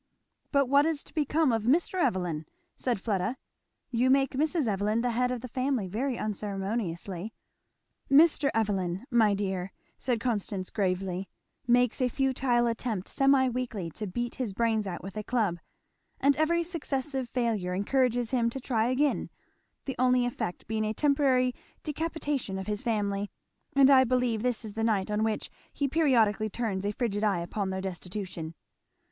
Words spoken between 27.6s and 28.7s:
their destitution."